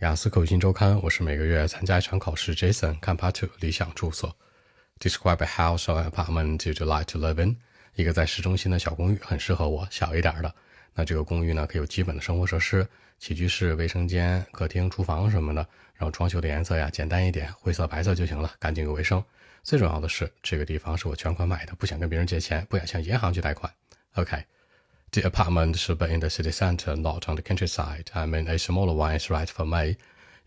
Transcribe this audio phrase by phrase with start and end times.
[0.00, 2.52] 雅思口语新周刊，我是每个月参加一场考试。
[2.52, 4.36] Jason 看 Part Two 理想住所
[4.98, 7.56] ，Describe a house or apartment you'd like to live in。
[7.94, 10.52] 一个在市中心的小公寓，很适合我，小一点的。
[10.94, 12.84] 那这个公寓呢，可以有基本的生活设施，
[13.20, 15.64] 起居室、卫生间、客厅、厨房什么的。
[15.94, 19.24] 然后装修的颜色呀，简单一点，灰色、白色就行了，干净又卫生。
[19.62, 23.72] 最重要的是，这个地方是我全款买的，不想跟别人借钱，不想向银行去贷款。
[24.14, 24.44] OK。
[25.14, 28.10] The apartment should be in the city center, not on the countryside.
[28.16, 29.96] I mean, a smaller one is right for me.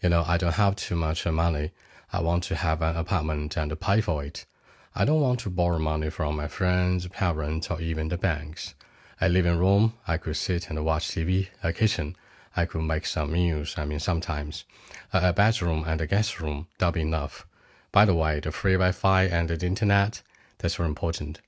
[0.02, 1.72] You know, I don't have too much money.
[2.12, 4.46] I want to have an apartment and pay for it.
[4.94, 8.76] I don't want to borrow money from my friends, parents, or even the banks.
[9.22, 11.48] A living room, I could sit and watch TV.
[11.64, 12.18] A kitchen,
[12.54, 13.76] I could make some meals.
[13.78, 14.66] I mean, sometimes.
[15.14, 17.48] A bedroom and a guest room, that'll be enough.
[17.94, 20.24] By the way, the free Wi-Fi and the internet,
[20.58, 21.40] that's very important.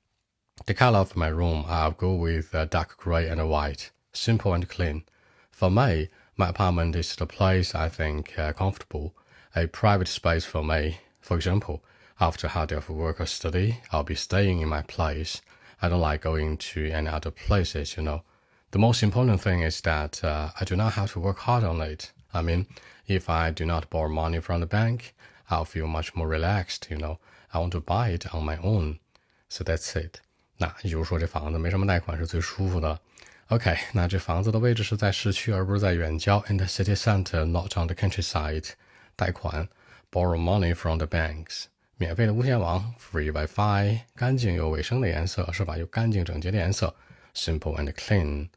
[0.70, 4.54] The color of my room, I'll go with a dark gray and a white, simple
[4.54, 5.02] and clean.
[5.50, 9.16] For me, my apartment is the place I think uh, comfortable,
[9.56, 11.00] a private space for me.
[11.22, 11.84] For example,
[12.22, 15.42] after a hard day of work or study, I'll be staying in my place.
[15.82, 18.22] I don't like going to any other places, you know.
[18.70, 21.82] The most important thing is that uh, I do not have to work hard on
[21.82, 22.12] it.
[22.32, 22.68] I mean,
[23.08, 25.16] if I do not borrow money from the bank,
[25.50, 27.18] I'll feel much more relaxed, you know.
[27.56, 29.00] I want to buy it on my own.
[29.48, 30.22] So that's it.
[30.62, 33.00] 那也就是说，这房子没什么贷款是最舒服的。
[33.48, 38.72] OK，那这房子的位置是在市区，而不是在远郊，in the city center, not on the countryside。
[39.16, 39.70] 贷款
[40.12, 41.64] ，borrow money from the banks。
[41.96, 44.02] 免费的无线网，free WiFi。
[44.16, 45.78] 干净又卫生的颜色是吧？
[45.78, 46.94] 又干净整洁的颜色
[47.34, 48.50] ，simple and clean。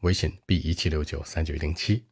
[0.00, 2.04] 微信 b 一七六九三九零七。